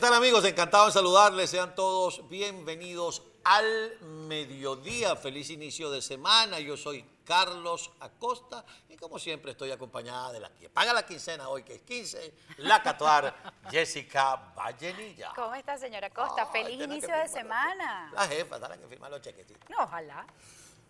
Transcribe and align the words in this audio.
tal 0.00 0.14
amigos? 0.14 0.46
Encantado 0.46 0.86
de 0.86 0.92
saludarles. 0.92 1.50
Sean 1.50 1.74
todos 1.74 2.26
bienvenidos 2.30 3.22
al 3.44 4.00
mediodía. 4.00 5.14
Feliz 5.14 5.50
inicio 5.50 5.90
de 5.90 6.00
semana. 6.00 6.58
Yo 6.58 6.78
soy 6.78 7.04
Carlos 7.22 7.90
Acosta 8.00 8.64
y 8.88 8.96
como 8.96 9.18
siempre 9.18 9.50
estoy 9.50 9.70
acompañada 9.72 10.32
de 10.32 10.40
la 10.40 10.48
que 10.54 10.70
paga 10.70 10.94
la 10.94 11.04
quincena 11.04 11.50
hoy, 11.50 11.64
que 11.64 11.74
es 11.74 11.82
15, 11.82 12.34
la 12.58 12.82
catuar 12.82 13.34
Jessica 13.70 14.36
Vallenilla. 14.56 15.32
¿Cómo 15.36 15.54
está, 15.54 15.76
señora 15.76 16.06
Acosta? 16.06 16.46
Feliz 16.46 16.80
inicio 16.80 17.14
de 17.14 17.28
semana. 17.28 18.10
La 18.14 18.26
jefa, 18.26 18.58
dale 18.58 18.78
que 18.78 18.88
firma 18.88 19.10
los 19.10 19.20
chequecitos. 19.20 19.68
No, 19.68 19.84
ojalá. 19.84 20.26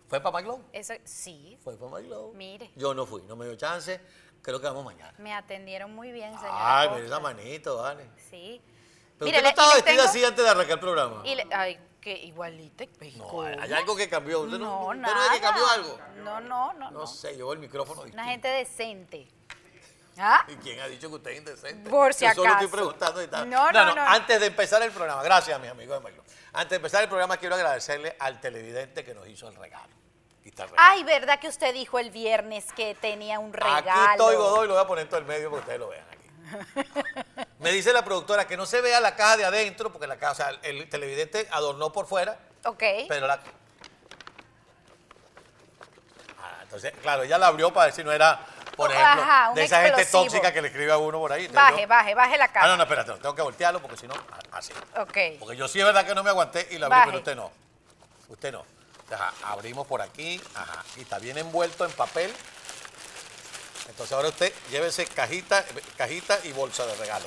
¿Fue 0.08 0.21
para 0.21 0.39
MyGlow? 0.39 0.67
Eso, 0.72 0.95
sí, 1.03 1.58
Fue 1.64 1.77
para 1.77 2.00
MyGlow. 2.00 2.32
Mire. 2.35 2.71
Yo 2.77 2.95
no 2.95 3.07
fui, 3.07 3.22
no 3.22 3.35
me 3.35 3.46
dio 3.46 3.57
chance. 3.57 4.00
Creo 4.40 4.61
que 4.61 4.68
vamos 4.68 4.85
mañana. 4.85 5.13
me 5.18 5.35
atendieron 5.35 5.93
muy 5.95 6.13
bien, 6.13 6.32
señora 6.35 6.81
Ay, 6.81 6.90
mira 6.90 7.07
esa 7.07 7.18
manito, 7.18 7.77
vale. 7.79 8.08
Sí. 8.31 8.63
Pero 9.21 9.31
usted 9.31 9.37
no 9.39 9.43
le- 9.43 9.47
y 9.47 9.51
estaba 9.51 9.67
les 9.69 9.85
vestida 9.85 9.97
tengo- 9.97 10.09
así 10.11 10.25
antes 10.25 10.45
de 10.45 10.51
arrancar 10.51 10.73
el 10.75 10.81
programa. 10.81 11.23
y 11.25 11.35
le- 11.37 11.47
ay, 11.53 11.79
que 12.01 12.13
igualita. 12.13 12.85
No, 13.17 13.43
hay 13.43 13.73
algo 13.73 13.95
que 13.96 14.09
cambió. 14.09 14.41
¿Usted 14.41 14.59
no, 14.59 14.93
No, 14.95 15.03
usted 15.03 15.15
no 15.15 15.21
ve 15.31 15.35
que 15.37 15.41
cambió 15.41 15.69
algo? 15.69 15.99
No, 16.25 16.41
no, 16.41 16.73
no. 16.73 16.91
No 16.91 17.01
no. 17.01 17.07
sé, 17.07 17.37
llevó 17.37 17.53
el 17.53 17.59
micrófono. 17.59 18.03
Una 18.03 18.25
gente 18.25 18.49
decente. 18.49 19.29
¿Ah? 20.19 20.45
¿Y 20.49 20.57
quién 20.57 20.81
ha 20.81 20.87
dicho 20.89 21.09
que 21.09 21.15
usted 21.15 21.31
es 21.31 21.39
indecente? 21.39 21.89
Por 21.89 22.13
si 22.13 22.25
Yo 22.27 22.31
solo 22.35 22.49
estoy 22.51 22.57
acaso. 22.67 22.71
preguntando 22.71 23.23
y 23.23 23.27
tal. 23.29 23.49
No, 23.49 23.71
no, 23.73 23.95
no. 23.95 24.03
Antes 24.03 24.41
de 24.41 24.46
empezar 24.46 24.83
el 24.83 24.91
programa, 24.91 25.23
gracias, 25.23 25.59
mis 25.61 25.71
amigos 25.71 25.99
de 25.99 26.03
Mayo. 26.11 26.23
Antes 26.53 26.71
de 26.71 26.77
empezar 26.77 27.03
el 27.03 27.09
programa, 27.09 27.37
quiero 27.37 27.55
agradecerle 27.55 28.17
al 28.18 28.41
televidente 28.41 29.05
que 29.05 29.15
nos 29.15 29.27
hizo 29.29 29.49
el 29.49 29.55
regalo. 29.57 29.95
Aquí 30.41 30.49
está 30.49 30.65
el 30.65 30.71
regalo. 30.71 30.89
Ay, 30.93 31.05
¿verdad 31.05 31.39
que 31.39 31.49
usted 31.49 31.73
dijo 31.73 31.99
el 31.99 32.11
viernes 32.11 32.73
que 32.73 32.95
tenía 32.97 33.39
un 33.39 33.53
regalo? 33.53 33.77
Aquí 33.91 34.11
estoy, 34.12 34.37
Godoy, 34.37 34.67
lo 34.69 34.75
voy 34.75 34.83
a 34.83 34.87
poner 34.87 35.03
en 35.05 35.09
todo 35.09 35.21
el 35.21 35.27
medio 35.27 35.51
para 35.51 35.62
que 35.65 35.71
ustedes 35.73 35.81
lo 35.81 35.89
vean 35.89 36.07
aquí. 36.11 37.47
Me 37.61 37.70
dice 37.72 37.92
la 37.92 38.03
productora 38.05 38.47
que 38.47 38.56
no 38.56 38.64
se 38.66 38.80
vea 38.80 39.00
la 39.00 39.14
caja 39.16 39.36
de 39.36 39.44
adentro, 39.44 39.92
porque 39.92 40.06
la 40.06 40.16
caja, 40.16 40.33
o 40.33 40.34
sea, 40.34 40.48
el 40.62 40.89
televidente 40.89 41.47
adornó 41.50 41.92
por 41.92 42.06
fuera, 42.06 42.39
Ok. 42.64 42.83
pero 43.08 43.27
la. 43.27 43.39
Ah, 46.38 46.58
entonces, 46.62 46.92
claro, 47.03 47.22
ella 47.22 47.38
la 47.38 47.48
abrió 47.48 47.72
para 47.72 47.86
ver 47.86 47.94
si 47.94 48.03
no 48.03 48.12
era, 48.12 48.41
por 48.77 48.91
Oh, 48.91 48.92
ejemplo, 48.94 49.22
ajá, 49.22 49.53
de 49.55 49.64
esa 49.64 49.83
gente 49.83 50.06
tóxica 50.06 50.53
que 50.53 50.62
le 50.62 50.69
escribe 50.69 50.91
a 50.92 50.97
uno 50.97 51.19
por 51.19 51.33
ahí. 51.33 51.44
Entonces 51.47 51.70
Baje, 51.70 51.83
yo- 51.83 51.88
baje, 51.88 52.14
baje 52.14 52.38
la 52.38 52.44
Ah, 52.47 52.53
cara. 52.53 52.66
no, 52.69 52.77
no, 52.78 52.83
espérate, 52.84 53.12
tengo 53.14 53.34
que 53.34 53.42
voltearlo 53.42 53.81
porque 53.83 53.97
si 53.98 54.06
no, 54.08 54.14
a- 54.14 54.56
así. 54.56 54.72
Ok. 54.97 55.19
Porque 55.38 55.56
yo 55.56 55.69
sí 55.69 55.78
es 55.81 55.84
verdad 55.84 56.06
que 56.06 56.14
no 56.14 56.22
me 56.22 56.31
aguanté 56.31 56.66
y 56.70 56.78
la 56.78 56.86
abrí, 56.86 56.97
Baje. 56.98 57.06
pero 57.08 57.19
usted 57.19 57.36
no. 57.36 57.50
Usted 58.28 58.53
no. 58.53 58.64
Ajá, 59.12 59.33
abrimos 59.42 59.86
por 59.86 60.00
aquí, 60.00 60.41
ajá, 60.55 60.84
y 60.97 61.00
está 61.03 61.19
bien 61.19 61.36
envuelto 61.36 61.84
en 61.84 61.91
papel. 61.92 62.33
Entonces 63.89 64.12
ahora 64.12 64.28
usted 64.28 64.53
llévese 64.70 65.06
cajita, 65.06 65.64
cajita 65.97 66.39
y 66.45 66.53
bolsa 66.53 66.86
de 66.86 66.95
regalo. 66.97 67.27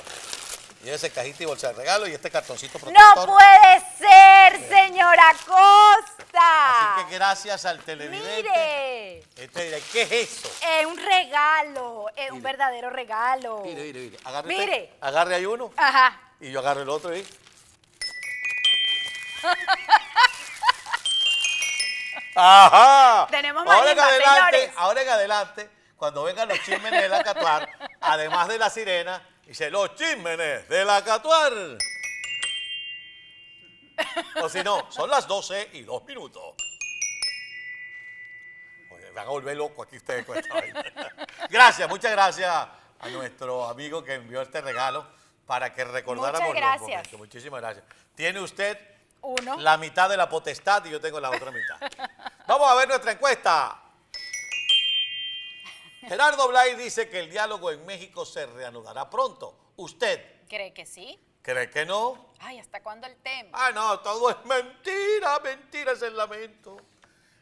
Llévese 0.82 1.10
cajita 1.10 1.42
y 1.42 1.46
bolsa 1.46 1.68
de 1.68 1.74
regalo 1.74 2.06
y 2.06 2.12
este 2.12 2.30
cartoncito 2.30 2.78
protector. 2.78 3.26
No 3.26 3.34
puede 3.34 3.82
ser, 3.98 4.68
señora 4.68 5.34
Costa. 5.46 6.94
Así 6.96 7.06
que 7.08 7.14
gracias 7.14 7.64
al 7.64 7.80
televidente. 7.80 8.42
Mire, 8.42 9.18
Este 9.36 9.64
dirá, 9.64 9.78
¿qué 9.92 10.02
es 10.02 10.12
eso? 10.12 10.50
es 10.78 10.86
un 10.86 10.96
regalo, 10.98 12.06
es 12.14 12.30
un 12.30 12.38
Mire. 12.38 12.50
verdadero 12.50 12.90
regalo. 12.90 13.62
Mire, 13.64 13.82
mire, 13.82 14.00
mire. 14.00 14.18
Agarre, 14.24 14.48
Mire. 14.48 14.82
usted, 14.92 15.06
agarre 15.06 15.34
ahí 15.36 15.46
uno 15.46 15.72
Ajá. 15.76 16.20
y 16.40 16.50
yo 16.50 16.60
agarro 16.60 16.82
el 16.82 16.88
otro 16.90 17.12
ahí. 17.12 17.26
Ajá. 22.36 23.26
Tenemos 23.30 23.64
más 23.64 23.76
ahora 23.78 23.92
en 23.92 24.00
adelante, 24.00 24.72
ahora 24.76 25.02
en 25.02 25.08
adelante, 25.08 25.70
cuando 26.04 26.24
vengan 26.24 26.46
los 26.46 26.60
chismenes 26.60 27.00
de 27.00 27.08
la 27.08 27.24
Catuar, 27.24 27.66
además 28.02 28.46
de 28.46 28.58
la 28.58 28.68
sirena, 28.68 29.26
dice 29.46 29.70
los 29.70 29.94
chismenes 29.94 30.68
de 30.68 30.84
la 30.84 31.02
Catuar. 31.02 31.50
O 34.42 34.48
si 34.50 34.62
no, 34.62 34.92
son 34.92 35.08
las 35.08 35.26
12 35.26 35.70
y 35.72 35.80
2 35.80 36.04
minutos. 36.04 36.42
Oye, 38.90 39.10
van 39.12 39.26
a 39.26 39.30
volver 39.30 39.56
loco 39.56 39.82
aquí 39.82 39.96
ustedes 39.96 40.26
con 40.26 40.36
esta 40.36 40.52
vaina. 40.52 40.84
Gracias, 41.48 41.88
muchas 41.88 42.12
gracias 42.12 42.50
a 42.50 43.08
nuestro 43.08 43.66
amigo 43.66 44.04
que 44.04 44.12
envió 44.12 44.42
este 44.42 44.60
regalo 44.60 45.06
para 45.46 45.72
que 45.72 45.86
recordáramos 45.86 46.48
Muchas 46.48 46.60
los 46.60 46.70
gracias. 46.70 46.80
momentos. 46.82 47.18
Muchísimas 47.18 47.62
gracias. 47.62 47.86
Tiene 48.14 48.40
usted 48.40 48.78
Uno. 49.22 49.56
la 49.58 49.78
mitad 49.78 50.10
de 50.10 50.18
la 50.18 50.28
potestad 50.28 50.84
y 50.84 50.90
yo 50.90 51.00
tengo 51.00 51.18
la 51.18 51.30
otra 51.30 51.50
mitad. 51.50 51.80
Vamos 52.46 52.70
a 52.70 52.74
ver 52.74 52.88
nuestra 52.88 53.12
encuesta. 53.12 53.80
Gerardo 56.08 56.48
Blay 56.48 56.74
dice 56.76 57.08
que 57.08 57.20
el 57.20 57.30
diálogo 57.30 57.70
en 57.70 57.84
México 57.86 58.24
se 58.26 58.46
reanudará 58.46 59.08
pronto. 59.10 59.56
¿Usted 59.76 60.20
¿Cree 60.48 60.72
que 60.72 60.86
sí? 60.86 61.18
cree 61.42 61.68
que 61.70 61.84
no? 61.84 62.30
Ay, 62.40 62.58
¿hasta 62.58 62.82
cuándo 62.82 63.06
el 63.06 63.16
tema? 63.16 63.50
Ah, 63.52 63.70
no, 63.72 64.00
todo 64.00 64.30
es 64.30 64.36
mentira, 64.44 65.38
mentira 65.40 65.92
es 65.92 66.02
el 66.02 66.16
lamento. 66.16 66.76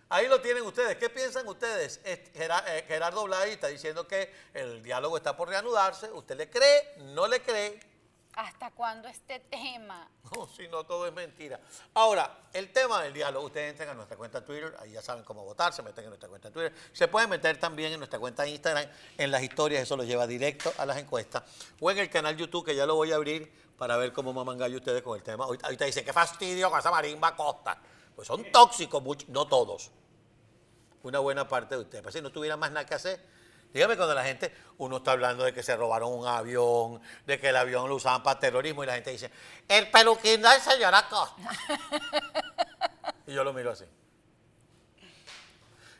Ahí 0.09 0.27
lo 0.29 0.41
tienen 0.41 0.63
ustedes. 0.65 0.97
¿Qué 0.99 1.09
piensan 1.09 1.47
ustedes? 1.49 2.01
Es- 2.05 2.33
Gera- 2.35 2.65
eh, 2.69 2.85
Gerardo 2.87 3.25
Blay 3.25 3.53
está 3.53 3.69
diciendo 3.69 4.07
que 4.07 4.31
el 4.55 4.83
diálogo 4.83 5.17
está 5.17 5.37
por 5.37 5.49
reanudarse. 5.49 6.11
¿Usted 6.11 6.37
le 6.37 6.51
cree? 6.51 6.95
¿No 6.99 7.27
le 7.27 7.41
cree? 7.43 7.81
¿Hasta 8.35 8.71
cuándo 8.71 9.09
este 9.09 9.41
tema? 9.41 10.09
No, 10.35 10.49
si 10.49 10.67
no, 10.69 10.85
todo 10.85 11.07
es 11.07 11.13
mentira. 11.13 11.61
Ahora, 11.93 12.45
el 12.55 12.73
tema 12.73 13.03
del 13.03 13.13
diálogo, 13.13 13.47
ustedes 13.47 13.71
entran 13.73 13.91
a 13.91 13.95
nuestra 13.95 14.17
cuenta 14.17 14.43
Twitter, 14.43 14.75
ahí 14.81 14.93
ya 14.93 15.03
saben 15.03 15.23
cómo 15.23 15.45
votar, 15.45 15.75
se 15.75 15.83
meten 15.83 16.05
en 16.05 16.11
nuestra 16.11 16.31
cuenta 16.31 16.51
Twitter. 16.51 16.73
Se 16.93 17.09
pueden 17.09 17.29
meter 17.29 17.59
también 17.59 17.93
en 17.93 17.99
nuestra 17.99 18.19
cuenta 18.19 18.47
Instagram, 18.47 18.89
en 19.19 19.31
las 19.31 19.43
historias, 19.43 19.83
eso 19.83 19.99
los 19.99 20.07
lleva 20.07 20.27
directo 20.27 20.73
a 20.79 20.87
las 20.87 20.97
encuestas. 20.97 21.43
O 21.79 21.91
en 21.91 21.99
el 21.99 22.09
canal 22.09 22.35
YouTube, 22.35 22.65
que 22.65 22.75
ya 22.75 22.87
lo 22.87 22.95
voy 22.95 23.13
a 23.13 23.17
abrir 23.17 23.53
para 23.77 23.99
ver 23.99 24.15
cómo 24.15 24.33
maman 24.33 24.57
gallo 24.57 24.79
ustedes 24.79 25.03
con 25.03 25.17
el 25.17 25.23
tema. 25.23 25.45
Ahorita, 25.45 25.85
dicen, 25.85 26.05
qué 26.05 26.13
fastidio 26.13 26.71
con 26.71 26.79
esa 26.79 26.91
marimba 26.91 27.37
costa. 27.37 27.79
Pues 28.17 28.29
son 28.29 28.51
tóxicos, 28.51 29.03
no 29.29 29.47
todos. 29.47 29.91
Una 31.03 31.19
buena 31.19 31.47
parte 31.47 31.75
de 31.75 31.83
ustedes. 31.83 32.03
Pues 32.03 32.15
si 32.15 32.23
no 32.23 32.31
tuviera 32.31 32.57
más 32.57 32.71
nada 32.71 32.87
que 32.87 32.95
hacer. 32.95 33.42
Dígame 33.73 33.97
cuando 33.97 34.15
la 34.15 34.25
gente, 34.25 34.55
uno 34.79 34.99
está 34.99 35.13
hablando 35.13 35.45
de 35.45 35.55
que 35.55 35.63
se 35.63 35.75
robaron 35.75 36.13
un 36.13 36.27
avión, 36.27 37.01
de 37.25 37.41
que 37.41 37.49
el 37.49 37.57
avión 37.57 37.89
lo 37.89 37.95
usaban 37.95 38.23
para 38.23 38.39
terrorismo 38.39 38.85
y 38.85 38.87
la 38.87 38.95
gente 38.95 39.11
dice, 39.11 39.31
el 39.67 39.91
peluquín 39.91 40.43
del 40.43 40.61
señor 40.61 40.95
Acosta. 40.95 41.43
y 43.27 43.33
yo 43.33 43.43
lo 43.43 43.53
miro 43.55 43.71
así. 43.71 43.85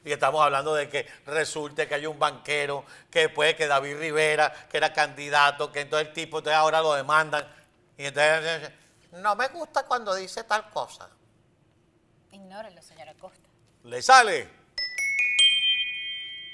Y 0.05 0.13
estamos 0.13 0.43
hablando 0.43 0.75
de 0.75 0.89
que 0.89 1.07
resulte 1.27 1.87
que 1.87 1.95
hay 1.95 2.07
un 2.07 2.19
banquero, 2.19 2.85
que 3.11 3.29
puede 3.29 3.57
que 3.57 3.67
David 3.67 3.99
Rivera, 3.99 4.53
que 4.69 4.77
era 4.77 4.93
candidato, 4.93 5.71
que 5.71 5.81
entonces 5.81 6.09
el 6.09 6.15
tipo, 6.15 6.39
entonces 6.39 6.59
ahora 6.59 6.81
lo 6.81 6.93
demandan. 6.93 7.47
Y 7.97 8.07
entonces, 8.07 8.71
no 9.13 9.37
me 9.37 9.49
gusta 9.49 9.85
cuando 9.87 10.15
dice 10.15 10.45
tal 10.45 10.69
cosa. 10.71 11.09
Ignórelo, 12.33 12.83
señora 12.83 13.15
Costa. 13.15 13.49
¿Le 13.85 14.03
sale? 14.03 14.49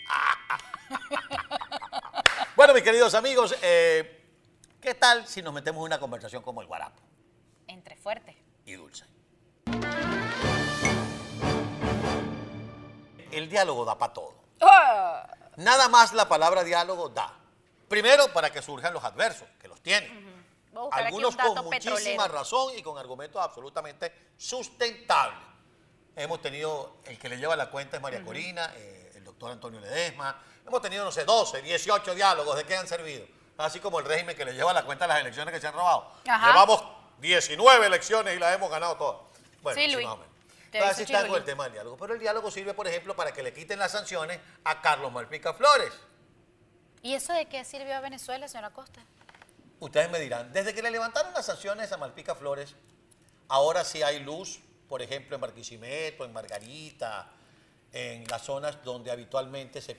bueno, 2.57 2.75
mis 2.75 2.83
queridos 2.83 3.15
amigos, 3.15 3.55
eh, 3.63 4.25
¿qué 4.81 4.95
tal 4.95 5.27
si 5.27 5.43
nos 5.43 5.53
metemos 5.53 5.81
en 5.81 5.87
una 5.87 6.01
conversación 6.01 6.43
como 6.43 6.61
el 6.61 6.67
guarapo 6.67 7.03
Entre 7.67 7.97
fuerte. 7.97 8.37
y 8.65 8.75
dulce? 8.75 9.05
El 13.31 13.49
diálogo 13.49 13.85
da 13.85 13.97
para 13.99 14.13
todo. 14.13 14.35
¡Ah! 14.61 15.27
Nada 15.57 15.89
más 15.89 16.13
la 16.13 16.29
palabra 16.29 16.65
diálogo 16.65 17.09
da. 17.09 17.35
Primero, 17.89 18.33
para 18.33 18.51
que 18.51 18.63
surjan 18.63 18.93
los 18.93 19.05
adversos, 19.05 19.49
que 19.61 19.69
los 19.69 19.81
tienen. 19.81 20.39
Algunos 20.93 21.37
con 21.37 21.65
muchísima 21.65 21.99
petrolero. 21.99 22.29
razón 22.29 22.73
y 22.77 22.83
con 22.83 22.99
argumentos 22.99 23.43
absolutamente 23.43 24.13
sustentables. 24.37 25.39
Hemos 26.15 26.41
tenido, 26.41 26.97
el 27.05 27.19
que 27.19 27.29
le 27.29 27.37
lleva 27.39 27.57
la 27.57 27.71
cuenta 27.71 27.97
es 27.97 28.03
María 28.03 28.23
Corina, 28.23 28.73
eh, 28.77 29.08
el 29.19 29.25
doctor 29.25 29.53
Antonio 29.53 29.81
Ledesma. 29.81 30.41
Hemos 30.67 30.81
tenido, 30.83 31.05
no 31.05 31.13
sé, 31.13 31.25
12, 31.25 31.63
18 31.63 32.15
diálogos. 32.15 32.57
¿De 32.57 32.65
qué 32.65 32.77
han 32.77 32.87
servido? 32.87 33.27
Así 33.59 33.81
como 33.81 33.99
el 33.99 34.07
régimen 34.07 34.37
que 34.37 34.45
le 34.45 34.55
lleva 34.55 34.73
la 34.73 34.85
cuenta 34.85 35.05
a 35.05 35.09
las 35.09 35.21
elecciones 35.21 35.53
que 35.53 35.61
se 35.61 35.67
han 35.67 35.75
robado. 35.75 36.11
Ajá. 36.29 36.49
Llevamos 36.53 36.83
19 37.19 37.87
elecciones 37.87 38.37
y 38.37 38.39
las 38.39 38.55
hemos 38.55 38.71
ganado 38.71 38.97
todas. 38.97 39.21
Bueno, 39.63 39.81
Sí, 39.81 39.89
Luis. 39.89 40.07
más 40.07 40.15
o 40.15 40.19
menos. 40.19 40.35
Entonces, 40.71 41.01
está 41.11 41.27
con 41.27 41.37
el 41.37 41.45
tema 41.45 41.65
del 41.65 41.73
diálogo. 41.73 41.97
Pero 41.97 42.15
el 42.15 42.21
diálogo 42.21 42.51
sirve, 42.51 42.75
por 42.75 42.87
ejemplo, 42.87 43.17
para 43.17 43.33
que 43.33 43.43
le 43.43 43.53
quiten 43.53 43.79
las 43.79 43.93
sanciones 43.93 44.39
a 44.65 44.81
Carlos 44.83 45.11
Malpica 45.11 45.55
Flores. 45.55 45.93
¿Y 47.03 47.15
eso 47.15 47.33
de 47.33 47.47
qué 47.47 47.65
sirvió 47.65 47.97
a 47.97 48.01
Venezuela, 48.01 48.47
señora 48.49 48.71
Costa? 48.71 49.01
Ustedes 49.81 50.11
me 50.11 50.19
dirán, 50.19 50.53
desde 50.53 50.75
que 50.75 50.83
le 50.83 50.91
levantaron 50.91 51.33
las 51.33 51.47
sanciones 51.47 51.91
a 51.93 51.97
Malpica 51.97 52.35
Flores, 52.35 52.75
ahora 53.49 53.85
sí 53.85 54.03
hay 54.03 54.21
luz, 54.21 54.61
por 54.89 55.01
ejemplo, 55.01 55.37
en 55.37 55.41
Barquisimeto, 55.41 56.25
en 56.25 56.33
Margarita, 56.33 57.31
en 57.93 58.27
las 58.29 58.43
zonas 58.43 58.83
donde 58.85 59.11
habitualmente 59.11 59.81
se... 59.81 59.97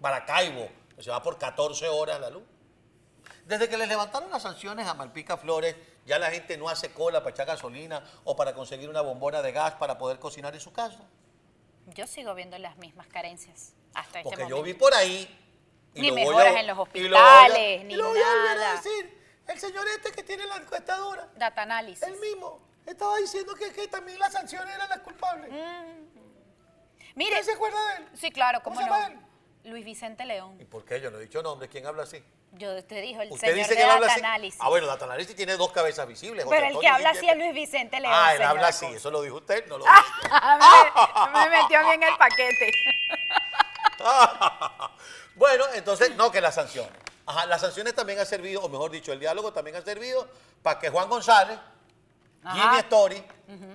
Maracaibo, 0.00 0.68
se 0.98 1.10
va 1.10 1.22
por 1.22 1.38
14 1.38 1.88
horas 1.88 2.20
la 2.20 2.30
luz. 2.30 2.42
Desde 3.46 3.68
que 3.68 3.76
les 3.76 3.88
levantaron 3.88 4.30
las 4.30 4.42
sanciones 4.42 4.86
a 4.86 4.94
Malpica 4.94 5.36
Flores, 5.36 5.76
ya 6.04 6.18
la 6.18 6.30
gente 6.30 6.56
no 6.56 6.68
hace 6.68 6.92
cola 6.92 7.20
para 7.20 7.30
echar 7.30 7.46
gasolina 7.46 8.02
o 8.24 8.36
para 8.36 8.54
conseguir 8.54 8.88
una 8.88 9.00
bombona 9.00 9.42
de 9.42 9.52
gas 9.52 9.74
para 9.74 9.98
poder 9.98 10.18
cocinar 10.18 10.54
en 10.54 10.60
su 10.60 10.72
casa. 10.72 11.04
Yo 11.86 12.06
sigo 12.06 12.34
viendo 12.34 12.58
las 12.58 12.76
mismas 12.78 13.06
carencias 13.06 13.74
hasta 13.94 14.20
este 14.20 14.30
Porque 14.30 14.48
yo 14.48 14.62
vi 14.62 14.74
por 14.74 14.92
ahí. 14.94 15.42
Ni 15.94 16.08
lo 16.08 16.14
voy 16.14 16.24
mejoras 16.24 16.56
en 16.56 16.66
los 16.66 16.78
hospitales, 16.78 17.84
ni 17.84 17.94
y 17.94 17.96
lo 17.96 18.08
voy 18.08 18.20
a 18.20 18.28
volver 18.28 18.50
a 18.50 18.54
nada. 18.54 18.76
decir. 18.76 19.16
El 19.46 19.58
señor 19.58 19.86
este 19.88 20.10
que 20.12 20.22
tiene 20.24 20.44
la 20.46 20.56
encuestadora, 20.56 21.30
Data 21.36 21.62
análisis. 21.62 22.02
el 22.02 22.18
mismo, 22.18 22.60
estaba 22.84 23.16
diciendo 23.18 23.54
que, 23.54 23.72
que 23.72 23.86
también 23.86 24.18
las 24.18 24.32
sanciones 24.32 24.74
eran 24.74 24.88
las 24.88 25.00
culpables. 25.00 25.48
Mire, 27.16 27.32
¿Usted 27.40 27.46
se 27.46 27.52
acuerda 27.54 27.78
de 27.88 27.96
él? 28.04 28.08
sí, 28.14 28.30
claro, 28.30 28.62
¿Cómo 28.62 28.76
cómo 28.76 28.86
se 28.86 28.92
llama 28.92 29.08
no. 29.08 29.14
él? 29.64 29.70
Luis 29.72 29.84
Vicente 29.84 30.24
León. 30.24 30.56
¿Y 30.60 30.64
por 30.64 30.84
qué? 30.84 31.00
Yo 31.00 31.10
no 31.10 31.18
he 31.18 31.22
dicho 31.22 31.42
nombre. 31.42 31.68
¿Quién 31.68 31.86
habla 31.86 32.04
así? 32.04 32.22
Yo 32.52 32.84
te 32.84 33.00
dijo 33.00 33.20
el 33.22 33.32
Usted 33.32 33.48
señor 33.48 33.56
dice 33.58 33.70
de 33.74 33.80
que 33.80 33.86
Data 33.86 34.06
así. 34.06 34.20
análisis. 34.20 34.60
Ah, 34.62 34.68
bueno, 34.68 34.86
Data 34.86 35.04
Análisis 35.06 35.34
tiene 35.34 35.56
dos 35.56 35.72
cabezas 35.72 36.06
visibles. 36.06 36.44
José 36.44 36.56
Pero 36.56 36.74
el 36.74 36.78
que 36.80 36.86
habla 36.86 37.10
así 37.10 37.28
es 37.28 37.36
Luis 37.36 37.52
Vicente 37.52 37.98
León. 37.98 38.14
Ah, 38.16 38.30
él 38.30 38.36
señora 38.36 38.50
habla 38.50 38.68
así. 38.68 38.86
Eso 38.86 39.10
lo 39.10 39.22
dijo 39.22 39.36
usted, 39.36 39.66
no 39.66 39.78
lo 39.78 39.84
dije 39.84 39.94
yo. 40.22 41.26
me, 41.32 41.50
me 41.50 41.62
metió 41.62 41.78
a 41.80 41.82
mí 41.82 41.90
en 41.94 42.02
el 42.04 42.16
paquete. 42.16 42.70
bueno, 45.34 45.64
entonces, 45.74 46.14
no, 46.16 46.30
que 46.30 46.40
las 46.40 46.54
sanciones. 46.54 46.92
Ajá, 47.26 47.46
las 47.46 47.60
sanciones 47.60 47.94
también 47.94 48.18
han 48.20 48.26
servido, 48.26 48.62
o 48.62 48.68
mejor 48.68 48.90
dicho, 48.90 49.12
el 49.12 49.18
diálogo 49.18 49.52
también 49.52 49.76
ha 49.76 49.82
servido 49.82 50.28
para 50.62 50.78
que 50.78 50.90
Juan 50.90 51.08
González, 51.08 51.58
Ajá. 52.44 52.54
Jimmy 52.62 52.78
Story 52.82 53.24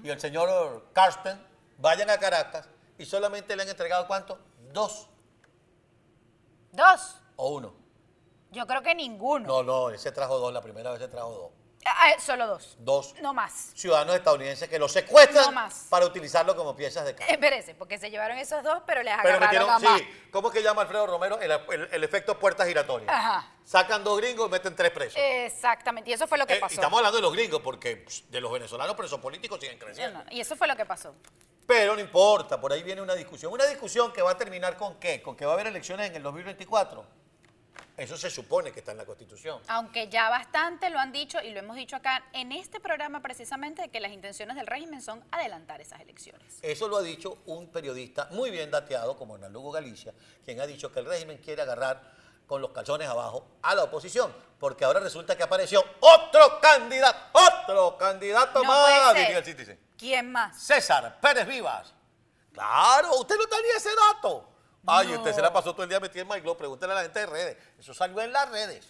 y 0.04 0.10
el 0.10 0.20
señor 0.22 0.86
Carsten 0.94 1.38
vayan 1.78 2.10
a 2.10 2.18
Caracas 2.18 2.66
y 3.02 3.06
solamente 3.06 3.56
le 3.56 3.64
han 3.64 3.70
entregado 3.70 4.06
¿cuánto? 4.08 4.38
Dos 4.72 5.08
Dos. 6.72 7.18
o 7.36 7.50
uno. 7.50 7.74
Yo 8.52 8.66
creo 8.68 8.82
que 8.82 8.94
ninguno. 8.96 9.46
No, 9.48 9.64
no, 9.64 9.90
él 9.90 10.00
se 10.00 10.12
trajo 10.12 10.38
dos, 10.38 10.54
la 10.54 10.62
primera 10.62 10.92
vez 10.92 11.00
se 11.02 11.08
trajo 11.08 11.30
dos. 11.32 11.52
Ah, 11.84 12.12
solo 12.20 12.46
dos. 12.46 12.76
Dos 12.80 13.16
No 13.22 13.34
más. 13.34 13.72
ciudadanos 13.74 14.16
estadounidenses 14.16 14.70
que 14.70 14.78
los 14.78 14.92
secuestran 14.92 15.46
No 15.46 15.52
más. 15.52 15.88
para 15.90 16.06
utilizarlo 16.06 16.56
como 16.56 16.76
piezas 16.76 17.06
de 17.06 17.16
carne. 17.16 17.34
Espérese, 17.34 17.74
porque 17.74 17.98
se 17.98 18.12
llevaron 18.12 18.38
esos 18.38 18.64
dos, 18.64 18.84
pero 18.86 19.02
les 19.02 19.12
Pero 19.24 19.36
agarraron 19.38 19.42
metieron, 19.42 19.70
a 19.70 19.80
más. 19.80 20.00
sí, 20.00 20.08
¿cómo 20.32 20.52
que 20.52 20.62
llama 20.62 20.84
Alfredo 20.84 21.08
Romero? 21.08 21.40
El, 21.40 21.52
el- 21.52 21.90
el 21.92 22.04
efecto 22.04 22.38
puerta 22.38 22.66
giratoria. 22.68 23.08
Ajá. 23.12 23.52
Sacan 23.66 24.04
dos 24.04 24.18
gringos 24.20 24.48
y 24.48 24.52
meten 24.52 24.76
tres 24.76 24.92
presos. 24.92 25.16
Exactamente, 25.20 26.10
y 26.12 26.14
eso 26.14 26.28
fue 26.28 26.38
lo 26.38 26.46
que 26.46 26.54
Eh, 26.54 26.58
y 26.58 26.62
pasó. 26.62 26.76
estamos 26.76 26.98
hablando 26.98 27.18
de 27.18 27.24
los 27.24 27.34
gringos, 27.34 27.62
porque 27.62 28.06
de 28.30 28.42
los 28.42 28.52
venezolanos 28.52 28.96
presos 28.96 29.20
políticos 29.20 29.60
siguen 29.60 29.80
No, 29.80 29.86
creciendo. 29.86 30.24
no, 30.24 30.32
y 30.32 30.40
eso 30.40 30.56
fue 30.56 30.68
lo 30.68 30.76
que 30.76 30.86
pasó. 30.86 31.16
Pero 31.66 31.96
no 31.96 32.02
importa, 32.02 32.60
por 32.60 32.74
ahí 32.74 32.84
viene 32.84 33.02
una 33.02 33.16
discusión. 33.16 33.52
Una 33.54 33.66
discusión 33.66 34.12
que 34.12 34.22
va 34.22 34.32
a 34.32 34.38
terminar 34.38 34.78
con 34.78 34.96
qué? 35.00 35.22
Con 35.22 35.36
que 35.36 35.46
va 35.46 35.52
a 35.52 35.54
haber 35.56 35.68
elecciones 35.68 36.10
en 36.10 36.16
el 36.16 36.24
2024. 36.24 37.22
Eso 37.98 38.18
se 38.18 38.30
supone 38.30 38.72
que 38.72 38.80
está 38.80 38.94
en 38.94 38.98
la 38.98 39.06
Constitución. 39.06 39.62
Aunque 39.68 40.08
ya 40.08 40.30
bastante 40.30 40.90
lo 40.90 40.98
han 40.98 41.12
dicho 41.12 41.40
y 41.42 41.52
lo 41.52 41.60
hemos 41.60 41.76
dicho 41.76 41.96
acá 41.96 42.24
en 42.34 42.52
este 42.52 42.80
programa 42.80 43.22
precisamente 43.22 43.84
de 43.84 43.90
que 43.90 44.00
las 44.00 44.12
intenciones 44.12 44.56
del 44.56 44.66
régimen 44.66 45.02
son 45.02 45.24
adelantar 45.30 45.82
esas 45.82 46.02
elecciones. 46.02 46.60
Eso 46.62 46.88
lo 46.88 46.98
ha 46.98 47.02
dicho 47.04 47.38
un 47.46 47.68
periodista 47.68 48.28
muy 48.32 48.50
bien 48.50 48.72
dateado 48.72 49.16
como 49.18 49.36
Hernán 49.36 49.54
Lugo 49.54 49.72
Galicia, 49.72 50.14
quien 50.44 50.60
ha 50.62 50.68
dicho 50.68 50.92
que 50.92 51.00
el 51.00 51.06
régimen 51.06 51.38
quiere 51.38 51.62
agarrar 51.62 52.02
con 52.52 52.62
los 52.62 52.72
calzones 52.72 53.08
abajo 53.08 53.48
a 53.62 53.74
la 53.74 53.84
oposición, 53.86 54.36
porque 54.60 54.84
ahora 54.84 55.00
resulta 55.00 55.38
que 55.38 55.44
apareció 55.44 55.82
otro 56.02 56.60
candidato, 56.60 57.18
otro 57.32 57.98
candidato 57.98 58.62
No 58.62 58.66
más, 58.66 59.16
diría 59.16 59.38
el. 59.38 59.46
Citizen. 59.46 59.80
¿Quién 59.98 60.30
más? 60.34 60.62
César 60.62 61.18
Pérez 61.22 61.48
Vivas. 61.48 61.94
Claro, 62.52 63.16
usted 63.16 63.38
no 63.38 63.48
tenía 63.48 63.78
ese 63.78 63.92
dato. 63.96 64.50
Ay, 64.86 65.08
No. 65.08 65.20
usted 65.20 65.34
se 65.34 65.42
la 65.42 65.54
pasó 65.54 65.72
todo 65.72 65.84
el 65.84 65.90
día 65.90 66.02
metido 66.02 66.24
en 66.24 66.28
MyGlobe. 66.28 66.58
Pregúntele 66.58 66.92
a 66.92 66.96
la 66.98 67.02
gente 67.04 67.20
de 67.22 67.26
redes. 67.26 67.58
Eso 67.80 67.94
salió 67.94 68.20
en 68.20 68.34
las 68.34 68.50
redes. 68.50 68.86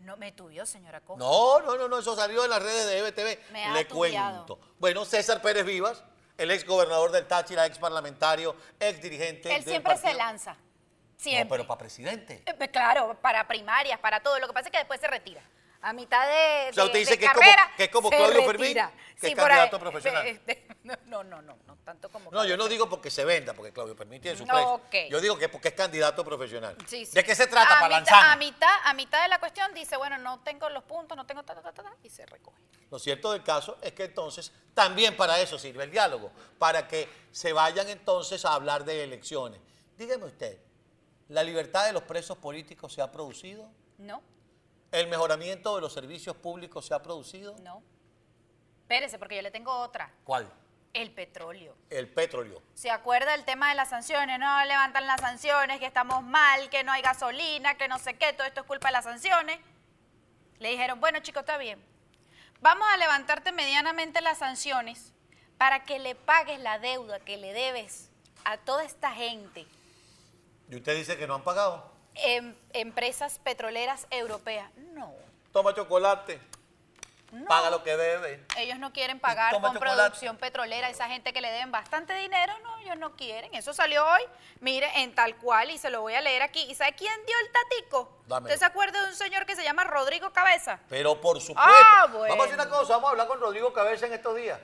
No 0.00 0.18
me 0.18 0.32
tuvió, 0.32 0.66
señora 0.66 1.00
Costa. 1.00 1.24
No, 1.24 1.60
no, 1.60 1.76
no, 1.78 1.88
no, 1.88 2.00
eso 2.00 2.14
salió 2.14 2.44
en 2.44 2.50
las 2.50 2.62
redes 2.62 2.86
de 2.88 2.98
EBTV. 2.98 3.52
Me 3.52 3.64
ha 3.64 3.72
Le 3.72 3.88
cuento. 3.88 4.58
Bueno, 4.78 5.06
César 5.06 5.40
Pérez 5.40 5.64
Vivas, 5.64 6.04
el 6.36 6.50
ex 6.50 6.66
gobernador 6.66 7.10
del 7.10 7.26
Táchira, 7.26 7.64
ex 7.64 7.78
parlamentario, 7.78 8.54
ex 8.78 9.00
dirigente. 9.00 9.48
Él 9.48 9.64
del 9.64 9.70
siempre 9.72 9.96
se 9.96 10.02
partido. 10.02 10.18
No, 11.18 11.22
Siempre. 11.24 11.48
pero 11.50 11.66
para 11.66 11.78
presidente. 11.78 12.42
Eh, 12.46 12.54
pues 12.56 12.70
Claro, 12.70 13.16
para 13.20 13.46
primarias, 13.48 13.98
para 13.98 14.20
todo. 14.20 14.38
Lo 14.38 14.46
que 14.46 14.52
pasa 14.52 14.68
es 14.68 14.72
que 14.72 14.78
después 14.78 15.00
se 15.00 15.08
retira. 15.08 15.42
A 15.80 15.92
mitad 15.92 16.26
de, 16.26 16.70
O 16.70 16.72
sea, 16.74 16.82
de- 16.84 16.86
usted 16.88 16.98
dice 17.00 17.10
de 17.12 17.18
que 17.18 17.24
es 17.26 17.30
como- 17.32 17.40
carrera, 17.40 17.70
que 17.76 17.84
es 17.84 17.90
como 17.90 18.08
se 18.10 18.16
Claudio 18.16 18.44
Fermín, 18.44 18.74
que 18.74 18.80
es 18.80 19.24
ahí. 19.24 19.34
candidato 19.34 19.78
profesional. 19.80 20.26
Este, 20.26 20.66
No, 21.06 21.22
no, 21.24 21.42
no, 21.42 21.56
no 21.66 21.76
tanto 21.84 22.08
como. 22.08 22.30
No, 22.30 22.44
yo 22.44 22.56
no 22.56 22.66
digo 22.68 22.88
porque 22.88 23.10
se 23.10 23.24
venda, 23.24 23.52
porque 23.52 23.72
Claudio 23.72 23.94
Fermín 23.96 24.20
tiene 24.20 24.36
su 24.38 24.44
No, 24.46 24.80
precio. 24.90 25.10
Yo 25.10 25.20
digo 25.20 25.36
que 25.38 25.48
porque 25.48 25.68
es 25.68 25.74
candidato 25.74 26.24
profesional. 26.24 26.76
Sí, 26.86 27.04
sí. 27.06 27.12
¿De 27.14 27.24
qué 27.24 27.34
se 27.34 27.46
trata? 27.48 27.78
A 27.78 27.80
para 27.80 28.00
mitad, 28.00 28.12
lanzar. 28.12 28.30
a 28.32 28.36
mitad, 28.36 28.76
a 28.84 28.94
mitad 28.94 29.22
de 29.22 29.28
la 29.28 29.38
cuestión 29.40 29.72
dice, 29.74 29.96
bueno, 29.96 30.18
no 30.18 30.40
tengo 30.40 30.68
los 30.70 30.82
puntos, 30.84 31.16
no 31.16 31.26
tengo 31.26 31.42
ta, 31.44 31.54
ta, 31.54 31.62
ta, 31.72 31.82
ta, 31.82 31.94
y 32.02 32.10
se 32.10 32.26
recoge. 32.26 32.58
Lo 32.90 32.98
cierto 32.98 33.32
del 33.32 33.42
caso 33.42 33.76
es 33.82 33.92
que 33.92 34.04
entonces 34.04 34.52
también 34.74 35.16
para 35.16 35.38
eso 35.40 35.58
sirve 35.58 35.84
el 35.84 35.90
diálogo, 35.90 36.30
para 36.58 36.86
que 36.88 37.08
se 37.32 37.52
vayan 37.52 37.88
entonces 37.88 38.44
a 38.44 38.54
hablar 38.54 38.84
de 38.84 39.04
elecciones. 39.04 39.60
Dígame 39.96 40.24
usted, 40.24 40.58
¿la 41.28 41.42
libertad 41.42 41.86
de 41.86 41.92
los 41.92 42.02
presos 42.02 42.38
políticos 42.38 42.92
se 42.92 43.02
ha 43.02 43.10
producido? 43.10 43.70
No, 43.98 44.22
¿El 44.90 45.06
mejoramiento 45.08 45.74
de 45.74 45.82
los 45.82 45.92
servicios 45.92 46.34
públicos 46.36 46.86
se 46.86 46.94
ha 46.94 47.02
producido? 47.02 47.56
no. 47.62 47.82
Espérese, 48.82 49.18
porque 49.18 49.36
yo 49.36 49.42
le 49.42 49.50
tengo 49.50 49.70
otra. 49.70 50.10
¿Cuál? 50.24 50.50
El 50.94 51.10
petróleo. 51.10 51.76
El 51.90 52.08
petróleo. 52.08 52.62
¿Se 52.72 52.90
acuerda 52.90 53.34
el 53.34 53.44
tema 53.44 53.68
de 53.68 53.74
las 53.74 53.90
sanciones? 53.90 54.38
No 54.38 54.64
levantan 54.64 55.06
las 55.06 55.20
sanciones, 55.20 55.78
que 55.78 55.84
estamos 55.84 56.22
mal, 56.22 56.70
que 56.70 56.82
no 56.84 56.92
hay 56.92 57.02
gasolina, 57.02 57.76
que 57.76 57.86
no 57.86 57.98
sé 57.98 58.14
qué, 58.14 58.32
todo 58.32 58.46
esto 58.46 58.62
es 58.62 58.66
culpa 58.66 58.88
de 58.88 58.92
las 58.92 59.04
sanciones. 59.04 59.60
Le 60.58 60.70
dijeron, 60.70 61.00
bueno 61.00 61.18
chicos, 61.20 61.40
está 61.40 61.58
bien. 61.58 61.78
Vamos 62.62 62.88
a 62.90 62.96
levantarte 62.96 63.52
medianamente 63.52 64.22
las 64.22 64.38
sanciones 64.38 65.12
para 65.58 65.84
que 65.84 65.98
le 65.98 66.14
pagues 66.14 66.58
la 66.60 66.78
deuda 66.78 67.20
que 67.20 67.36
le 67.36 67.52
debes 67.52 68.08
a 68.44 68.56
toda 68.56 68.84
esta 68.84 69.12
gente, 69.12 69.66
¿Y 70.70 70.76
usted 70.76 70.94
dice 70.96 71.16
que 71.16 71.26
no 71.26 71.34
han 71.34 71.42
pagado? 71.42 71.90
em- 72.14 72.54
empresas 72.72 73.38
petroleras 73.38 74.06
europeas. 74.10 74.68
No, 74.92 75.12
Toma 75.52 75.72
chocolate, 75.74 76.40
no. 77.30 77.46
paga 77.46 77.70
lo 77.70 77.82
que 77.84 77.96
debe. 77.96 78.44
Ellos 78.56 78.78
no 78.80 78.92
quieren 78.92 79.20
pagar 79.20 79.52
toma 79.52 79.68
con 79.68 79.76
chocolate. 79.76 79.96
producción 79.96 80.36
petrolera, 80.36 80.90
esa 80.90 81.06
gente 81.08 81.32
que 81.32 81.40
le 81.40 81.50
deben 81.50 81.70
bastante 81.70 82.12
dinero, 82.14 82.52
no, 82.64 82.76
ellos 82.78 82.96
no 82.98 83.14
quieren. 83.14 83.54
Eso 83.54 83.72
salió 83.72 84.04
hoy, 84.04 84.22
mire, 84.60 84.90
en 85.02 85.14
tal 85.14 85.36
cual, 85.36 85.70
y 85.70 85.78
se 85.78 85.90
lo 85.90 86.00
voy 86.00 86.14
a 86.14 86.20
leer 86.20 86.42
aquí. 86.42 86.62
¿Y 86.68 86.74
sabe 86.74 86.94
quién 86.96 87.14
dio 87.24 87.36
el 87.44 87.52
tatico? 87.52 88.18
Dámelo. 88.26 88.52
¿Usted 88.52 88.58
se 88.58 88.64
acuerda 88.64 89.00
de 89.02 89.08
un 89.10 89.14
señor 89.16 89.46
que 89.46 89.54
se 89.54 89.62
llama 89.62 89.84
Rodrigo 89.84 90.32
Cabeza? 90.32 90.80
Pero 90.88 91.20
por 91.20 91.40
supuesto. 91.40 91.62
Ah, 91.72 92.06
Vamos 92.08 92.22
a 92.28 92.32
hacer 92.32 92.36
bueno. 92.36 92.54
una 92.54 92.68
cosa, 92.68 92.92
vamos 92.94 93.08
a 93.08 93.10
hablar 93.12 93.28
con 93.28 93.40
Rodrigo 93.40 93.72
Cabeza 93.72 94.06
en 94.06 94.12
estos 94.14 94.34
días. 94.36 94.58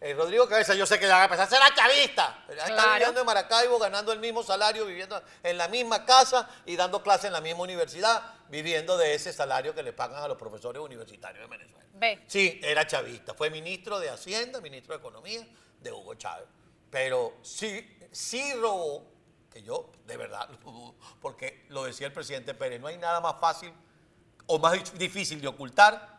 Eh, 0.00 0.12
Rodrigo 0.12 0.46
Cabeza, 0.46 0.74
yo 0.74 0.84
sé 0.84 0.98
que 0.98 1.06
ya 1.06 1.14
va 1.14 1.22
a 1.22 1.24
empezar 1.24 1.46
a 1.46 1.48
ser 1.50 1.74
chavista. 1.74 2.44
Pero 2.46 2.58
ya 2.58 2.64
Está 2.64 2.74
Claro. 2.74 2.92
viviendo 2.94 3.20
en 3.20 3.26
Maracaibo, 3.26 3.78
ganando 3.78 4.12
el 4.12 4.18
mismo 4.20 4.42
salario, 4.42 4.84
viviendo 4.84 5.22
en 5.42 5.56
la 5.56 5.68
misma 5.68 6.04
casa 6.04 6.48
y 6.66 6.76
dando 6.76 7.02
clases 7.02 7.26
en 7.26 7.32
la 7.32 7.40
misma 7.40 7.62
universidad, 7.62 8.22
viviendo 8.48 8.98
de 8.98 9.14
ese 9.14 9.32
salario 9.32 9.74
que 9.74 9.82
le 9.82 9.92
pagan 9.94 10.22
a 10.22 10.28
los 10.28 10.36
profesores 10.36 10.82
universitarios 10.82 11.48
de 11.48 11.56
Venezuela. 11.56 11.86
Ve. 11.94 12.24
Sí, 12.28 12.60
era 12.62 12.86
chavista. 12.86 13.32
Fue 13.32 13.48
ministro 13.48 13.98
de 13.98 14.10
Hacienda, 14.10 14.60
ministro 14.60 14.92
de 14.94 14.98
Economía 14.98 15.46
de 15.80 15.92
Hugo 15.92 16.14
Chávez. 16.14 16.46
Pero 16.90 17.38
sí, 17.42 17.98
sí 18.12 18.52
robó, 18.54 19.02
que 19.50 19.62
yo 19.62 19.90
de 20.04 20.16
verdad 20.18 20.46
lo 20.62 20.70
dudo, 20.72 20.94
porque 21.22 21.64
lo 21.70 21.84
decía 21.84 22.06
el 22.06 22.12
presidente 22.12 22.52
Pérez, 22.52 22.82
no 22.82 22.88
hay 22.88 22.98
nada 22.98 23.20
más 23.20 23.36
fácil 23.40 23.72
o 24.46 24.58
más 24.58 24.74
dif- 24.74 24.92
difícil 24.92 25.40
de 25.40 25.48
ocultar 25.48 26.18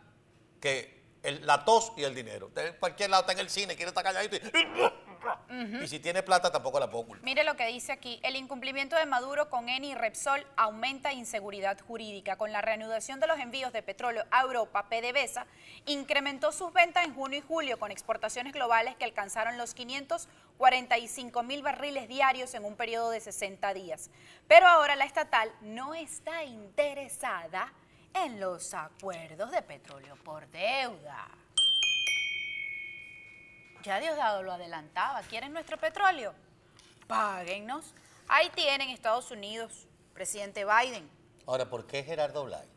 que 0.59 0.96
el- 1.27 1.45
la 1.45 1.63
tos 1.65 1.91
y 1.97 2.03
el 2.03 2.15
dinero. 2.15 2.47
Usted 2.47 2.67
en 2.67 2.73
cualquier 2.79 3.09
lado 3.09 3.21
está 3.21 3.33
en 3.33 3.39
el 3.39 3.49
cine, 3.49 3.75
quiere 3.75 3.89
estar 3.89 4.03
calladito 4.03 4.37
y, 4.37 5.83
y 5.83 5.87
si 5.87 5.99
tiene 5.99 6.23
plata 6.23 6.51
tampoco 6.51 6.79
la 6.79 6.85
ocultar. 6.85 7.23
Mire 7.23 7.43
lo 7.43 7.55
que 7.55 7.65
dice 7.67 7.91
aquí. 7.91 8.19
El 8.23 8.35
incumplimiento 8.35 8.95
de 8.95 9.05
Maduro 9.05 9.49
con 9.49 9.67
Eni 9.69 9.91
y 9.91 9.95
Repsol 9.95 10.45
aumenta 10.55 11.11
inseguridad 11.13 11.77
jurídica. 11.85 12.37
Con 12.37 12.51
la 12.51 12.61
reanudación 12.61 13.19
de 13.19 13.27
los 13.27 13.39
envíos 13.39 13.73
de 13.73 13.83
petróleo 13.83 14.23
a 14.31 14.41
Europa, 14.41 14.87
PDVSA 14.89 15.45
incrementó 15.85 16.51
sus 16.51 16.71
ventas 16.73 17.03
en 17.05 17.13
junio 17.13 17.39
y 17.39 17.41
julio 17.41 17.77
con 17.79 17.91
exportaciones 17.91 18.53
globales 18.53 18.95
que 18.95 19.05
alcanzaron 19.05 19.57
los 19.57 19.73
545 19.73 21.43
mil 21.43 21.61
barriles 21.61 22.07
diarios 22.07 22.53
en 22.53 22.63
un 22.65 22.75
periodo 22.75 23.09
de 23.09 23.19
60 23.19 23.73
días. 23.73 24.09
Pero 24.47 24.67
ahora 24.67 24.95
la 24.95 25.05
estatal 25.05 25.51
no 25.61 25.93
está 25.93 26.43
interesada 26.43 27.73
en 28.13 28.39
los 28.39 28.73
acuerdos 28.73 29.51
de 29.51 29.61
petróleo 29.61 30.15
por 30.23 30.47
deuda. 30.47 31.27
Ya 33.83 33.99
Diosdado 33.99 34.43
lo 34.43 34.51
adelantaba. 34.51 35.21
¿Quieren 35.21 35.53
nuestro 35.53 35.77
petróleo? 35.77 36.33
Páguennos. 37.07 37.93
Ahí 38.27 38.49
tienen 38.53 38.89
Estados 38.89 39.31
Unidos, 39.31 39.87
presidente 40.13 40.65
Biden. 40.65 41.09
Ahora, 41.45 41.69
¿por 41.69 41.87
qué 41.87 42.03
Gerardo 42.03 42.43
Blay, 42.43 42.67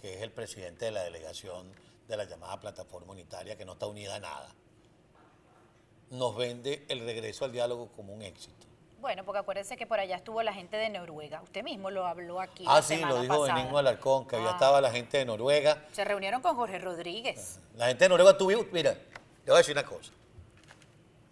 que 0.00 0.14
es 0.14 0.22
el 0.22 0.32
presidente 0.32 0.86
de 0.86 0.92
la 0.92 1.02
delegación 1.02 1.70
de 2.08 2.16
la 2.16 2.24
llamada 2.24 2.58
plataforma 2.58 3.12
unitaria, 3.12 3.58
que 3.58 3.66
no 3.66 3.74
está 3.74 3.86
unida 3.86 4.14
a 4.14 4.20
nada, 4.20 4.54
nos 6.08 6.34
vende 6.36 6.86
el 6.88 7.00
regreso 7.00 7.44
al 7.44 7.52
diálogo 7.52 7.92
como 7.92 8.14
un 8.14 8.22
éxito? 8.22 8.69
Bueno, 9.00 9.24
porque 9.24 9.38
acuérdense 9.38 9.76
que 9.76 9.86
por 9.86 9.98
allá 9.98 10.16
estuvo 10.16 10.42
la 10.42 10.52
gente 10.52 10.76
de 10.76 10.88
Noruega. 10.90 11.40
Usted 11.42 11.62
mismo 11.62 11.90
lo 11.90 12.06
habló 12.06 12.40
aquí. 12.40 12.64
Ah, 12.68 12.76
la 12.76 12.82
sí, 12.82 12.96
semana 12.96 13.14
lo 13.14 13.22
dijo 13.22 13.38
pasada. 13.40 13.54
Benigno 13.54 13.78
Alarcón, 13.78 14.26
que 14.28 14.36
allá 14.36 14.48
Ah. 14.50 14.52
estaba 14.52 14.80
la 14.80 14.90
gente 14.90 15.18
de 15.18 15.24
Noruega. 15.24 15.78
Se 15.92 16.04
reunieron 16.04 16.42
con 16.42 16.54
Jorge 16.56 16.78
Rodríguez. 16.78 17.58
La 17.76 17.86
gente 17.88 18.04
de 18.04 18.08
Noruega 18.10 18.36
tuvo, 18.36 18.50
mira, 18.72 18.92
le 18.92 19.00
voy 19.46 19.54
a 19.54 19.58
decir 19.58 19.74
una 19.74 19.84
cosa. 19.86 20.12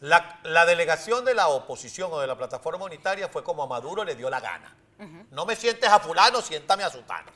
La, 0.01 0.39
la 0.45 0.65
delegación 0.65 1.25
de 1.25 1.35
la 1.35 1.49
oposición 1.49 2.11
o 2.13 2.21
de 2.21 2.27
la 2.27 2.37
plataforma 2.37 2.85
unitaria 2.85 3.29
fue 3.29 3.43
como 3.43 3.65
a 3.65 3.67
Maduro 3.67 4.05
le 4.05 4.15
dio 4.15 4.31
la 4.31 4.41
gana. 4.41 4.75
No 5.31 5.45
me 5.47 5.55
sientes 5.55 5.89
a 5.89 6.01
fulano, 6.01 6.41
siéntame 6.41 6.83
a 6.85 6.91
sutano. 6.91 7.31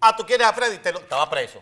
Ah, 0.00 0.14
tú 0.16 0.24
quieres 0.24 0.46
a 0.46 0.52
Freddy, 0.52 0.78
te 0.78 0.92
lo- 0.92 1.00
estaba 1.00 1.28
preso. 1.28 1.60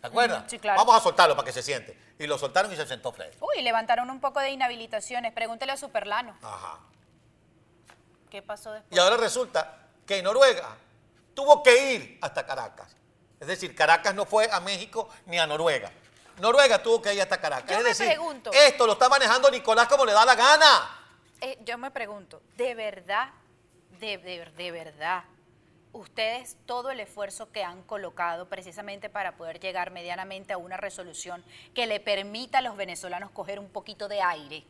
¿Te 0.00 0.06
acuerdas? 0.06 0.44
Sí, 0.48 0.58
claro. 0.58 0.78
Vamos 0.80 0.96
a 0.96 1.00
soltarlo 1.00 1.36
para 1.36 1.46
que 1.46 1.52
se 1.52 1.62
siente. 1.62 1.96
Y 2.18 2.26
lo 2.26 2.38
soltaron 2.38 2.72
y 2.72 2.76
se 2.76 2.86
sentó 2.86 3.12
Freddy. 3.12 3.36
Uy, 3.40 3.62
levantaron 3.62 4.10
un 4.10 4.20
poco 4.20 4.40
de 4.40 4.50
inhabilitaciones. 4.50 5.32
Pregúntele 5.32 5.72
a 5.72 5.76
Superlano. 5.76 6.36
Ajá. 6.42 6.78
¿Qué 8.30 8.42
pasó 8.42 8.72
después? 8.72 8.96
Y 8.96 9.00
ahora 9.00 9.16
resulta 9.16 9.78
que 10.06 10.22
Noruega 10.22 10.76
tuvo 11.34 11.62
que 11.62 11.94
ir 11.94 12.18
hasta 12.22 12.46
Caracas. 12.46 12.94
Es 13.38 13.46
decir, 13.48 13.74
Caracas 13.74 14.14
no 14.14 14.24
fue 14.26 14.48
a 14.50 14.60
México 14.60 15.08
ni 15.26 15.38
a 15.38 15.46
Noruega. 15.46 15.90
Noruega 16.38 16.82
tuvo 16.82 17.02
que 17.02 17.12
ir 17.14 17.20
hasta 17.22 17.40
Caracas. 17.40 17.70
Yo 17.70 17.78
es 17.78 17.82
me 17.82 17.88
decir, 17.90 18.06
pregunto- 18.06 18.50
esto 18.52 18.86
lo 18.86 18.92
está 18.94 19.08
manejando 19.08 19.50
Nicolás 19.50 19.88
como 19.88 20.04
le 20.04 20.12
da 20.12 20.24
la 20.24 20.34
gana. 20.34 20.98
Eh, 21.40 21.58
yo 21.64 21.76
me 21.78 21.90
pregunto, 21.90 22.42
¿de 22.56 22.74
verdad, 22.74 23.30
de, 23.98 24.18
de- 24.18 24.44
de 24.56 24.70
verdad, 24.70 25.24
ustedes 25.92 26.56
todo 26.66 26.90
el 26.90 27.00
esfuerzo 27.00 27.50
que 27.50 27.64
han 27.64 27.82
colocado 27.82 28.46
precisamente 28.48 29.08
para 29.10 29.32
poder 29.36 29.58
llegar 29.58 29.90
medianamente 29.90 30.52
a 30.52 30.58
una 30.58 30.76
resolución 30.76 31.42
que 31.74 31.86
le 31.86 31.98
permita 31.98 32.58
a 32.58 32.62
los 32.62 32.76
venezolanos 32.76 33.30
coger 33.32 33.58
un 33.58 33.68
poquito 33.70 34.06
de 34.08 34.22
aire, 34.22 34.64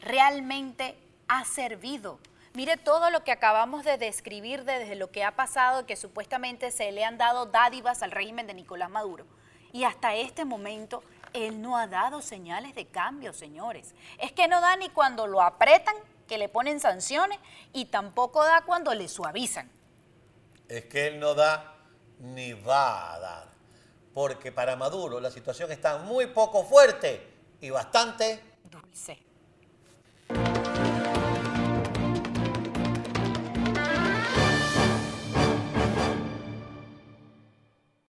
realmente 0.00 0.96
ha 1.28 1.44
servido? 1.44 2.18
Mire 2.56 2.76
todo 2.76 3.10
lo 3.10 3.24
que 3.24 3.32
acabamos 3.32 3.84
de 3.84 3.98
describir 3.98 4.64
de- 4.64 4.78
desde 4.78 4.94
lo 4.94 5.10
que 5.10 5.24
ha 5.24 5.34
pasado, 5.34 5.86
que 5.86 5.96
supuestamente 5.96 6.70
se 6.70 6.92
le 6.92 7.04
han 7.04 7.18
dado 7.18 7.46
dádivas 7.46 8.00
al 8.04 8.12
régimen 8.12 8.46
de 8.46 8.54
Nicolás 8.54 8.90
Maduro. 8.90 9.26
Y 9.72 9.82
hasta 9.82 10.14
este 10.14 10.44
momento 10.44 11.02
él 11.32 11.60
no 11.60 11.76
ha 11.76 11.88
dado 11.88 12.22
señales 12.22 12.76
de 12.76 12.86
cambio, 12.86 13.32
señores. 13.32 13.92
Es 14.18 14.30
que 14.30 14.46
no 14.46 14.60
da 14.60 14.76
ni 14.76 14.88
cuando 14.88 15.26
lo 15.26 15.42
apretan, 15.42 15.96
que 16.28 16.38
le 16.38 16.48
ponen 16.48 16.78
sanciones, 16.78 17.40
y 17.72 17.86
tampoco 17.86 18.44
da 18.44 18.62
cuando 18.64 18.94
le 18.94 19.08
suavizan. 19.08 19.68
Es 20.68 20.84
que 20.84 21.08
él 21.08 21.18
no 21.18 21.34
da 21.34 21.74
ni 22.20 22.52
va 22.52 23.14
a 23.14 23.18
dar. 23.18 23.48
Porque 24.14 24.52
para 24.52 24.76
Maduro 24.76 25.18
la 25.18 25.32
situación 25.32 25.72
está 25.72 25.98
muy 25.98 26.28
poco 26.28 26.62
fuerte 26.62 27.34
y 27.60 27.70
bastante 27.70 28.40
Dulce. 28.70 29.18